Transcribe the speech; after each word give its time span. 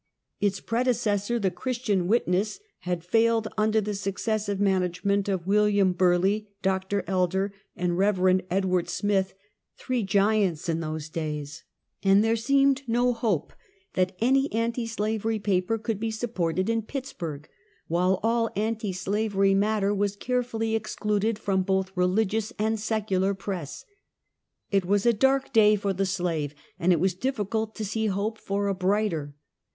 Its 0.39 0.59
predecessor, 0.59 1.37
The 1.37 1.51
Christian 1.51 2.07
Witness, 2.07 2.59
had 2.89 3.03
failed 3.03 3.47
under 3.55 3.79
the 3.79 3.93
suc 3.93 4.15
cessive 4.15 4.59
management 4.59 5.29
of 5.29 5.45
William 5.45 5.93
Burleigh, 5.93 6.47
Dr. 6.63 7.03
Elder, 7.05 7.53
and 7.75 7.91
Kev. 7.91 8.41
Edward 8.49 8.89
Smith, 8.89 9.35
three 9.77 10.01
giants 10.01 10.67
in 10.67 10.79
those 10.79 11.07
days, 11.07 11.61
93 11.61 11.61
Half 11.61 11.61
a 11.61 11.61
Oentukt. 11.61 12.11
and 12.15 12.23
there 12.23 12.35
seemed 12.35 12.81
no 12.87 13.13
hope 13.13 13.53
that 13.93 14.15
any 14.19 14.51
anti 14.51 14.87
slavery 14.87 15.37
paper 15.37 15.77
could 15.77 15.99
be 15.99 16.09
supported 16.09 16.67
in 16.67 16.81
Pittsburg, 16.81 17.47
while 17.87 18.19
all 18.23 18.49
anti 18.55 18.91
slavery 18.91 19.53
matter 19.53 19.93
was 19.93 20.15
carefully 20.15 20.73
excluded 20.73 21.37
from 21.37 21.61
both 21.61 21.91
religious 21.93 22.51
and 22.57 22.79
secular 22.79 23.35
press. 23.35 23.85
It 24.71 24.83
was 24.83 25.05
a 25.05 25.13
dark 25.13 25.53
day 25.53 25.75
for 25.75 25.93
the 25.93 26.07
slave, 26.07 26.55
and 26.79 26.91
it 26.91 26.99
was 26.99 27.13
difficult 27.13 27.75
to 27.75 27.85
see 27.85 28.07
hope 28.07 28.39
for 28.39 28.67
a 28.67 28.73
brighter. 28.73 29.35